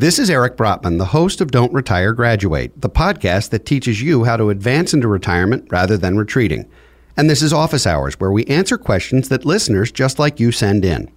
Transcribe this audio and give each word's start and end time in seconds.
This 0.00 0.18
is 0.18 0.30
Eric 0.30 0.56
Brotman, 0.56 0.96
the 0.96 1.04
host 1.04 1.42
of 1.42 1.50
Don't 1.50 1.74
Retire 1.74 2.14
Graduate, 2.14 2.72
the 2.80 2.88
podcast 2.88 3.50
that 3.50 3.66
teaches 3.66 4.00
you 4.00 4.24
how 4.24 4.38
to 4.38 4.48
advance 4.48 4.94
into 4.94 5.08
retirement 5.08 5.66
rather 5.70 5.98
than 5.98 6.16
retreating. 6.16 6.66
And 7.18 7.28
this 7.28 7.42
is 7.42 7.52
Office 7.52 7.86
Hours, 7.86 8.18
where 8.18 8.32
we 8.32 8.46
answer 8.46 8.78
questions 8.78 9.28
that 9.28 9.44
listeners 9.44 9.92
just 9.92 10.18
like 10.18 10.40
you 10.40 10.52
send 10.52 10.86
in. 10.86 11.12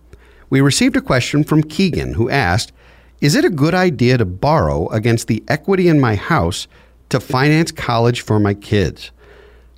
We 0.50 0.60
received 0.60 0.98
a 0.98 1.02
question 1.02 1.46
from 1.46 1.64
Keegan 1.64 2.16
who 2.16 2.30
asked, 2.30 2.74
Is 3.22 3.36
it 3.36 3.46
a 3.46 3.50
good 3.50 3.74
idea 3.74 4.18
to 4.18 4.26
borrow 4.26 4.90
against 4.90 5.30
the 5.30 5.46
equity 5.48 5.88
in 5.88 6.02
my 6.02 6.16
house 6.16 6.68
to 7.08 7.22
finance 7.22 7.72
college 7.72 8.20
for 8.20 8.38
my 8.38 8.54
kids? 8.54 9.12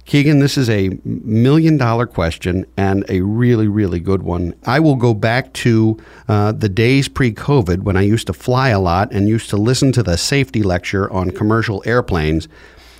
Keegan, 0.05 0.37
this 0.37 0.55
is 0.55 0.69
a 0.69 0.91
million 1.03 1.77
dollar 1.77 2.05
question 2.05 2.67
and 2.77 3.03
a 3.09 3.21
really, 3.21 3.67
really 3.67 3.99
good 3.99 4.21
one. 4.21 4.53
I 4.63 4.79
will 4.79 4.95
go 4.95 5.15
back 5.15 5.51
to 5.53 5.97
uh, 6.27 6.51
the 6.51 6.69
days 6.69 7.07
pre 7.07 7.33
COVID 7.33 7.81
when 7.81 7.97
I 7.97 8.01
used 8.01 8.27
to 8.27 8.33
fly 8.33 8.69
a 8.69 8.79
lot 8.79 9.11
and 9.11 9.27
used 9.27 9.49
to 9.49 9.57
listen 9.57 9.91
to 9.93 10.03
the 10.03 10.15
safety 10.15 10.61
lecture 10.61 11.11
on 11.11 11.31
commercial 11.31 11.81
airplanes. 11.87 12.47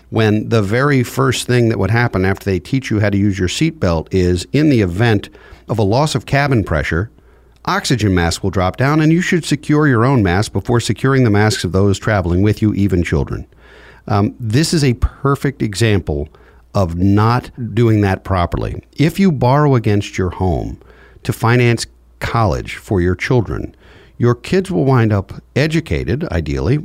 When 0.09 0.49
the 0.49 0.63
very 0.63 1.03
first 1.03 1.45
thing 1.45 1.69
that 1.69 1.77
would 1.77 1.91
happen 1.91 2.25
after 2.25 2.45
they 2.45 2.59
teach 2.59 2.89
you 2.89 2.99
how 2.99 3.11
to 3.11 3.17
use 3.17 3.38
your 3.38 3.49
seatbelt 3.49 4.07
is 4.11 4.47
in 4.51 4.69
the 4.69 4.81
event 4.81 5.29
of 5.69 5.77
a 5.77 5.83
loss 5.83 6.16
of 6.16 6.25
cabin 6.25 6.63
pressure, 6.63 7.11
oxygen 7.66 8.16
mask 8.16 8.41
will 8.41 8.51
drop 8.51 8.77
down, 8.77 8.99
and 8.99 9.11
you 9.11 9.22
should 9.22 9.45
secure 9.45 9.88
your 9.88 10.05
own 10.05 10.23
mask 10.23 10.53
before 10.53 10.79
securing 10.79 11.23
the 11.23 11.29
masks 11.29 11.63
of 11.63 11.72
those 11.72 11.99
traveling 11.99 12.41
with 12.41 12.63
you, 12.63 12.73
even 12.73 13.03
children. 13.03 13.45
Um, 14.07 14.35
this 14.39 14.73
is 14.73 14.83
a 14.83 14.94
perfect 14.95 15.61
example 15.61 16.29
of 16.75 16.95
not 16.95 17.49
doing 17.73 18.01
that 18.01 18.23
properly. 18.23 18.83
If 18.97 19.19
you 19.19 19.31
borrow 19.31 19.73
against 19.73 20.17
your 20.17 20.29
home 20.29 20.79
to 21.23 21.33
finance 21.33 21.87
college 22.19 22.75
for 22.75 23.01
your 23.01 23.15
children, 23.15 23.75
your 24.17 24.35
kids 24.35 24.69
will 24.69 24.85
wind 24.85 25.11
up 25.11 25.33
educated, 25.55 26.25
ideally, 26.25 26.79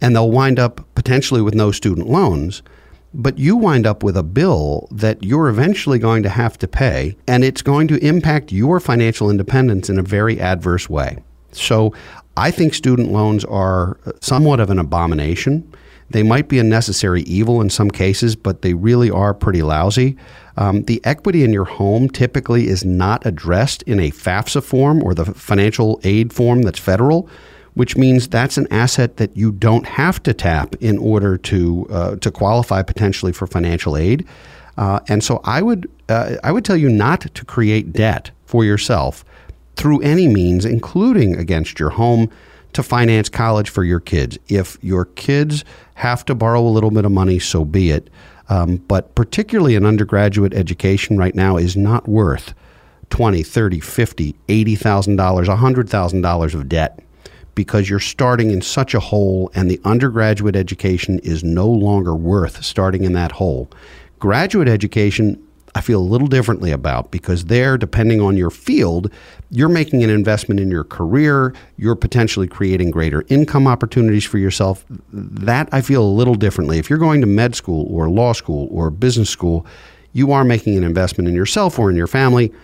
and 0.00 0.16
they'll 0.16 0.30
wind 0.30 0.58
up 0.58 0.86
potentially 0.94 1.42
with 1.42 1.54
no 1.54 1.70
student 1.70 2.08
loans. 2.08 2.62
But 3.14 3.38
you 3.38 3.56
wind 3.56 3.86
up 3.86 4.02
with 4.02 4.16
a 4.16 4.22
bill 4.22 4.88
that 4.90 5.22
you're 5.22 5.48
eventually 5.48 5.98
going 5.98 6.22
to 6.22 6.28
have 6.28 6.58
to 6.58 6.68
pay, 6.68 7.16
and 7.26 7.44
it's 7.44 7.62
going 7.62 7.88
to 7.88 8.04
impact 8.04 8.52
your 8.52 8.80
financial 8.80 9.30
independence 9.30 9.88
in 9.88 9.98
a 9.98 10.02
very 10.02 10.40
adverse 10.40 10.90
way. 10.90 11.18
So 11.52 11.94
I 12.36 12.50
think 12.50 12.74
student 12.74 13.12
loans 13.12 13.44
are 13.46 13.98
somewhat 14.20 14.60
of 14.60 14.68
an 14.68 14.78
abomination. 14.78 15.72
They 16.10 16.22
might 16.22 16.48
be 16.48 16.58
a 16.58 16.64
necessary 16.64 17.22
evil 17.22 17.60
in 17.60 17.70
some 17.70 17.90
cases, 17.90 18.36
but 18.36 18.62
they 18.62 18.74
really 18.74 19.10
are 19.10 19.34
pretty 19.34 19.62
lousy. 19.62 20.16
Um, 20.56 20.82
the 20.84 21.00
equity 21.04 21.44
in 21.44 21.52
your 21.52 21.64
home 21.64 22.08
typically 22.08 22.68
is 22.68 22.84
not 22.84 23.26
addressed 23.26 23.82
in 23.82 24.00
a 24.00 24.10
FAFSA 24.10 24.62
form 24.62 25.02
or 25.02 25.14
the 25.14 25.24
financial 25.26 26.00
aid 26.04 26.32
form 26.32 26.62
that's 26.62 26.78
federal, 26.78 27.28
which 27.74 27.96
means 27.96 28.28
that's 28.28 28.56
an 28.56 28.66
asset 28.70 29.16
that 29.18 29.36
you 29.36 29.52
don't 29.52 29.86
have 29.86 30.22
to 30.22 30.32
tap 30.32 30.74
in 30.80 30.96
order 30.98 31.36
to 31.36 31.86
uh, 31.90 32.16
to 32.16 32.30
qualify 32.30 32.82
potentially 32.82 33.32
for 33.32 33.46
financial 33.46 33.96
aid. 33.96 34.26
Uh, 34.78 35.00
and 35.08 35.22
so 35.22 35.40
I 35.44 35.60
would 35.60 35.90
uh, 36.08 36.36
I 36.42 36.52
would 36.52 36.64
tell 36.64 36.76
you 36.76 36.88
not 36.88 37.20
to 37.34 37.44
create 37.44 37.92
debt 37.92 38.30
for 38.46 38.64
yourself 38.64 39.24
through 39.74 40.00
any 40.00 40.26
means, 40.26 40.64
including 40.64 41.36
against 41.36 41.78
your 41.78 41.90
home 41.90 42.30
to 42.76 42.82
finance 42.82 43.30
college 43.30 43.70
for 43.70 43.84
your 43.84 44.00
kids. 44.00 44.38
If 44.48 44.76
your 44.82 45.06
kids 45.06 45.64
have 45.94 46.26
to 46.26 46.34
borrow 46.34 46.60
a 46.60 46.68
little 46.68 46.90
bit 46.90 47.06
of 47.06 47.10
money, 47.10 47.38
so 47.38 47.64
be 47.64 47.90
it. 47.90 48.10
Um, 48.50 48.76
but 48.76 49.14
particularly 49.14 49.76
an 49.76 49.86
undergraduate 49.86 50.52
education 50.52 51.16
right 51.16 51.34
now 51.34 51.56
is 51.56 51.74
not 51.74 52.06
worth 52.06 52.52
20, 53.08 53.42
30, 53.42 53.80
50, 53.80 54.36
$80,000, 54.46 55.16
$100,000 55.16 56.54
of 56.54 56.68
debt 56.68 57.00
because 57.54 57.88
you're 57.88 57.98
starting 57.98 58.50
in 58.50 58.60
such 58.60 58.92
a 58.92 59.00
hole 59.00 59.50
and 59.54 59.70
the 59.70 59.80
undergraduate 59.86 60.54
education 60.54 61.18
is 61.20 61.42
no 61.42 61.66
longer 61.66 62.14
worth 62.14 62.62
starting 62.62 63.04
in 63.04 63.14
that 63.14 63.32
hole. 63.32 63.70
Graduate 64.18 64.68
education 64.68 65.42
I 65.76 65.82
feel 65.82 66.00
a 66.00 66.02
little 66.02 66.26
differently 66.26 66.70
about 66.70 67.10
because 67.10 67.44
there, 67.44 67.76
depending 67.76 68.18
on 68.22 68.34
your 68.34 68.48
field, 68.48 69.12
you're 69.50 69.68
making 69.68 70.02
an 70.02 70.08
investment 70.08 70.58
in 70.58 70.70
your 70.70 70.84
career, 70.84 71.52
you're 71.76 71.94
potentially 71.94 72.48
creating 72.48 72.90
greater 72.90 73.24
income 73.28 73.66
opportunities 73.66 74.24
for 74.24 74.38
yourself. 74.38 74.86
That 75.12 75.68
I 75.72 75.82
feel 75.82 76.02
a 76.02 76.08
little 76.08 76.34
differently. 76.34 76.78
If 76.78 76.88
you're 76.88 76.98
going 76.98 77.20
to 77.20 77.26
med 77.26 77.54
school 77.54 77.86
or 77.94 78.08
law 78.08 78.32
school 78.32 78.68
or 78.70 78.90
business 78.90 79.28
school, 79.28 79.66
you 80.14 80.32
are 80.32 80.44
making 80.44 80.78
an 80.78 80.82
investment 80.82 81.28
in 81.28 81.34
yourself 81.34 81.78
or 81.78 81.90
in 81.90 81.96
your 81.96 82.06
family. 82.06 82.54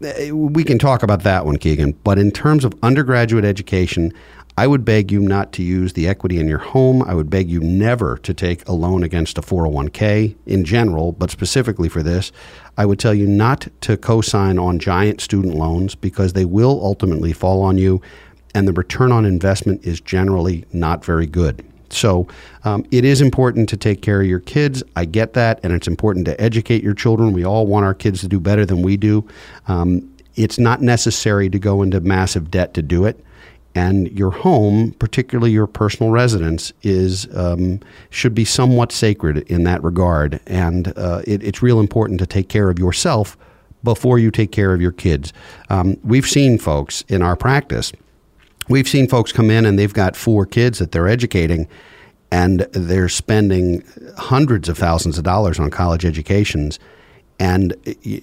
We 0.00 0.64
can 0.64 0.78
talk 0.78 1.02
about 1.02 1.24
that 1.24 1.44
one, 1.44 1.58
Keegan. 1.58 1.92
But 2.04 2.18
in 2.18 2.30
terms 2.30 2.64
of 2.64 2.74
undergraduate 2.82 3.44
education, 3.44 4.14
I 4.56 4.66
would 4.66 4.84
beg 4.84 5.12
you 5.12 5.20
not 5.20 5.52
to 5.52 5.62
use 5.62 5.92
the 5.92 6.08
equity 6.08 6.38
in 6.38 6.48
your 6.48 6.58
home. 6.58 7.02
I 7.02 7.14
would 7.14 7.30
beg 7.30 7.50
you 7.50 7.60
never 7.60 8.16
to 8.18 8.34
take 8.34 8.66
a 8.68 8.72
loan 8.72 9.02
against 9.02 9.38
a 9.38 9.42
401k 9.42 10.36
in 10.46 10.64
general, 10.64 11.12
but 11.12 11.30
specifically 11.30 11.88
for 11.88 12.02
this. 12.02 12.32
I 12.76 12.86
would 12.86 12.98
tell 12.98 13.14
you 13.14 13.26
not 13.26 13.68
to 13.82 13.96
co 13.96 14.20
sign 14.20 14.58
on 14.58 14.78
giant 14.78 15.20
student 15.20 15.54
loans 15.54 15.94
because 15.94 16.32
they 16.32 16.44
will 16.44 16.80
ultimately 16.82 17.32
fall 17.32 17.62
on 17.62 17.78
you, 17.78 18.00
and 18.54 18.66
the 18.66 18.72
return 18.72 19.12
on 19.12 19.24
investment 19.24 19.84
is 19.84 20.00
generally 20.00 20.64
not 20.72 21.04
very 21.04 21.26
good. 21.26 21.64
So 21.92 22.26
um, 22.64 22.84
it 22.90 23.04
is 23.04 23.20
important 23.20 23.68
to 23.70 23.76
take 23.76 24.02
care 24.02 24.20
of 24.20 24.26
your 24.26 24.40
kids. 24.40 24.82
I 24.96 25.04
get 25.04 25.32
that, 25.34 25.60
and 25.62 25.72
it's 25.72 25.88
important 25.88 26.26
to 26.26 26.40
educate 26.40 26.82
your 26.82 26.94
children. 26.94 27.32
We 27.32 27.44
all 27.44 27.66
want 27.66 27.84
our 27.84 27.94
kids 27.94 28.20
to 28.20 28.28
do 28.28 28.40
better 28.40 28.64
than 28.64 28.82
we 28.82 28.96
do. 28.96 29.26
Um, 29.68 30.08
it's 30.36 30.58
not 30.58 30.80
necessary 30.80 31.50
to 31.50 31.58
go 31.58 31.82
into 31.82 32.00
massive 32.00 32.50
debt 32.50 32.74
to 32.74 32.82
do 32.82 33.04
it 33.04 33.24
and 33.74 34.10
your 34.10 34.30
home, 34.30 34.92
particularly 34.98 35.52
your 35.52 35.66
personal 35.66 36.10
residence, 36.10 36.72
is 36.82 37.28
um, 37.36 37.80
should 38.10 38.34
be 38.34 38.44
somewhat 38.44 38.90
sacred 38.90 39.38
in 39.50 39.64
that 39.64 39.82
regard. 39.82 40.40
And 40.46 40.92
uh, 40.96 41.22
it, 41.26 41.42
it's 41.42 41.62
real 41.62 41.78
important 41.78 42.18
to 42.20 42.26
take 42.26 42.48
care 42.48 42.68
of 42.70 42.78
yourself 42.78 43.36
before 43.84 44.18
you 44.18 44.30
take 44.30 44.52
care 44.52 44.74
of 44.74 44.80
your 44.80 44.92
kids. 44.92 45.32
Um, 45.68 45.96
we've 46.02 46.26
seen 46.26 46.58
folks 46.58 47.02
in 47.08 47.22
our 47.22 47.36
practice. 47.36 47.92
We've 48.70 48.88
seen 48.88 49.08
folks 49.08 49.32
come 49.32 49.50
in 49.50 49.66
and 49.66 49.78
they've 49.78 49.92
got 49.92 50.16
four 50.16 50.46
kids 50.46 50.78
that 50.78 50.92
they're 50.92 51.08
educating, 51.08 51.68
and 52.30 52.60
they're 52.72 53.08
spending 53.08 53.82
hundreds 54.16 54.68
of 54.68 54.78
thousands 54.78 55.18
of 55.18 55.24
dollars 55.24 55.58
on 55.58 55.70
college 55.70 56.04
educations. 56.04 56.78
And 57.40 57.74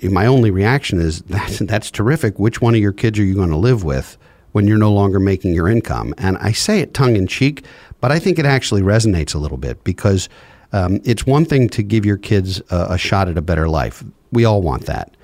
my 0.03 0.25
only 0.25 0.49
reaction 0.49 1.01
is 1.01 1.21
that's, 1.23 1.59
that's 1.59 1.91
terrific. 1.91 2.39
Which 2.39 2.61
one 2.61 2.73
of 2.73 2.79
your 2.79 2.93
kids 2.93 3.19
are 3.19 3.23
you 3.23 3.35
going 3.35 3.49
to 3.49 3.57
live 3.57 3.83
with? 3.83 4.17
when 4.53 4.65
you're 4.65 4.77
no 4.77 4.91
longer 4.91 5.19
making 5.19 5.53
your 5.53 5.67
income. 5.67 6.15
And 6.17 6.35
I 6.37 6.51
say 6.51 6.79
it 6.79 6.95
tongue 6.95 7.15
in 7.15 7.27
cheek, 7.27 7.63
but 8.01 8.11
I 8.11 8.17
think 8.17 8.39
it 8.39 8.45
actually 8.45 8.81
resonates 8.81 9.35
a 9.35 9.37
little 9.37 9.57
bit 9.57 9.83
because 9.83 10.29
um, 10.73 10.99
it's 11.03 11.27
one 11.27 11.45
thing 11.45 11.69
to 11.69 11.83
give 11.83 12.05
your 12.05 12.17
kids 12.17 12.59
a, 12.71 12.87
a 12.91 12.97
shot 12.97 13.27
at 13.27 13.37
a 13.37 13.41
better 13.41 13.69
life. 13.69 14.03
We 14.31 14.45
all 14.45 14.63
want 14.63 14.85
that. 14.85 15.15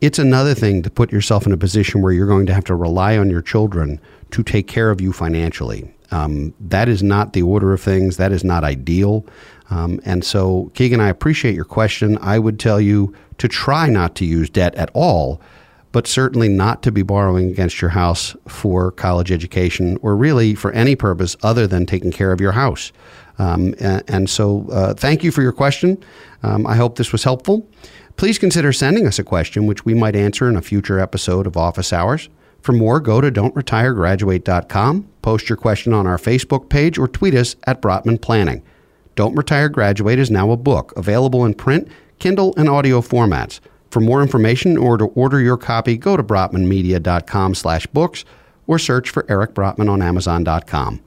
It's 0.00 0.18
another 0.18 0.54
thing 0.54 0.82
to 0.82 0.90
put 0.90 1.10
yourself 1.10 1.46
in 1.46 1.52
a 1.52 1.56
position 1.56 2.02
where 2.02 2.12
you're 2.12 2.26
going 2.26 2.46
to 2.46 2.54
have 2.54 2.64
to 2.64 2.74
rely 2.74 3.18
on 3.18 3.30
your 3.30 3.42
children 3.42 4.00
to 4.30 4.42
take 4.42 4.68
care 4.68 4.90
of 4.90 5.00
you 5.00 5.12
financially. 5.12 5.92
Um, 6.10 6.54
that 6.60 6.88
is 6.88 7.02
not 7.02 7.32
the 7.32 7.42
order 7.42 7.72
of 7.72 7.80
things. 7.80 8.16
That 8.16 8.32
is 8.32 8.44
not 8.44 8.64
ideal. 8.64 9.26
Um, 9.70 10.00
and 10.04 10.24
so, 10.24 10.70
Keegan, 10.74 11.00
I 11.00 11.08
appreciate 11.08 11.54
your 11.54 11.64
question. 11.64 12.16
I 12.22 12.38
would 12.38 12.58
tell 12.58 12.80
you 12.80 13.14
to 13.38 13.48
try 13.48 13.88
not 13.88 14.14
to 14.16 14.24
use 14.24 14.48
debt 14.48 14.74
at 14.76 14.90
all 14.94 15.40
but 15.92 16.06
certainly 16.06 16.48
not 16.48 16.82
to 16.82 16.92
be 16.92 17.02
borrowing 17.02 17.50
against 17.50 17.80
your 17.80 17.90
house 17.90 18.36
for 18.46 18.92
college 18.92 19.32
education 19.32 19.98
or 20.02 20.16
really 20.16 20.54
for 20.54 20.70
any 20.72 20.94
purpose 20.94 21.36
other 21.42 21.66
than 21.66 21.86
taking 21.86 22.12
care 22.12 22.32
of 22.32 22.40
your 22.40 22.52
house. 22.52 22.92
Um, 23.38 23.74
and, 23.80 24.02
and, 24.08 24.30
so, 24.30 24.68
uh, 24.70 24.94
thank 24.94 25.22
you 25.22 25.30
for 25.30 25.42
your 25.42 25.52
question. 25.52 26.02
Um, 26.42 26.66
I 26.66 26.74
hope 26.74 26.96
this 26.96 27.12
was 27.12 27.24
helpful. 27.24 27.68
Please 28.18 28.36
consider 28.36 28.72
sending 28.72 29.06
us 29.06 29.20
a 29.20 29.24
question, 29.24 29.66
which 29.66 29.84
we 29.84 29.94
might 29.94 30.16
answer 30.16 30.48
in 30.48 30.56
a 30.56 30.60
future 30.60 30.98
episode 30.98 31.46
of 31.46 31.56
Office 31.56 31.92
Hours. 31.92 32.28
For 32.60 32.72
more, 32.72 32.98
go 32.98 33.20
to 33.20 33.30
don'tretiregraduate.com, 33.30 35.08
post 35.22 35.48
your 35.48 35.56
question 35.56 35.92
on 35.92 36.04
our 36.08 36.18
Facebook 36.18 36.68
page, 36.68 36.98
or 36.98 37.06
tweet 37.06 37.36
us 37.36 37.54
at 37.68 37.80
Brotman 37.80 38.20
Planning. 38.20 38.60
Don't 39.14 39.36
Retire 39.36 39.68
Graduate 39.68 40.18
is 40.18 40.32
now 40.32 40.50
a 40.50 40.56
book 40.56 40.92
available 40.96 41.44
in 41.44 41.54
print, 41.54 41.86
Kindle, 42.18 42.54
and 42.56 42.68
audio 42.68 43.00
formats. 43.00 43.60
For 43.88 44.00
more 44.00 44.20
information 44.20 44.76
or 44.76 44.98
to 44.98 45.04
order 45.04 45.40
your 45.40 45.56
copy, 45.56 45.96
go 45.96 46.16
to 46.16 46.24
brotmanmedia.com 46.24 47.54
slash 47.54 47.86
books 47.86 48.24
or 48.66 48.80
search 48.80 49.10
for 49.10 49.24
Eric 49.28 49.54
Brotman 49.54 49.88
on 49.88 50.02
amazon.com. 50.02 51.00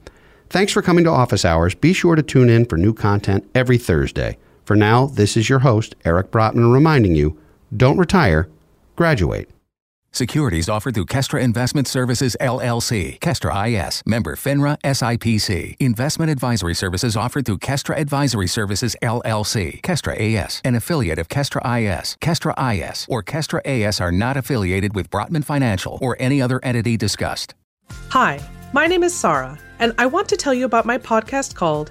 Thanks 0.48 0.72
for 0.72 0.80
coming 0.80 1.04
to 1.04 1.10
Office 1.10 1.44
Hours. 1.44 1.74
Be 1.74 1.92
sure 1.92 2.16
to 2.16 2.22
tune 2.22 2.48
in 2.48 2.64
for 2.64 2.78
new 2.78 2.94
content 2.94 3.48
every 3.54 3.76
Thursday. 3.76 4.38
For 4.64 4.76
now, 4.76 5.06
this 5.06 5.36
is 5.36 5.48
your 5.48 5.60
host, 5.60 5.94
Eric 6.04 6.30
Brotman, 6.30 6.72
reminding 6.72 7.16
you 7.16 7.38
don't 7.76 7.98
retire, 7.98 8.48
graduate. 8.96 9.50
Securities 10.14 10.68
offered 10.68 10.94
through 10.94 11.06
Kestra 11.06 11.40
Investment 11.40 11.88
Services 11.88 12.36
LLC, 12.38 13.18
Kestra 13.20 13.66
IS, 13.66 14.02
member 14.04 14.36
FINRA 14.36 14.78
SIPC. 14.82 15.74
Investment 15.80 16.30
advisory 16.30 16.74
services 16.74 17.16
offered 17.16 17.46
through 17.46 17.58
Kestra 17.58 17.98
Advisory 17.98 18.46
Services 18.46 18.94
LLC, 19.00 19.80
Kestra 19.80 20.14
AS, 20.20 20.60
an 20.66 20.74
affiliate 20.74 21.18
of 21.18 21.28
Kestra 21.28 21.62
IS. 21.64 22.18
Kestra 22.20 22.52
IS 22.74 23.06
or 23.08 23.22
Kestra 23.22 23.62
AS 23.64 24.02
are 24.02 24.12
not 24.12 24.36
affiliated 24.36 24.94
with 24.94 25.08
Brotman 25.08 25.44
Financial 25.44 25.98
or 26.02 26.14
any 26.20 26.42
other 26.42 26.60
entity 26.62 26.98
discussed. 26.98 27.54
Hi, 28.10 28.38
my 28.74 28.86
name 28.86 29.04
is 29.04 29.14
Sarah, 29.14 29.58
and 29.78 29.94
I 29.96 30.04
want 30.04 30.28
to 30.28 30.36
tell 30.36 30.52
you 30.52 30.66
about 30.66 30.84
my 30.84 30.98
podcast 30.98 31.54
called 31.54 31.90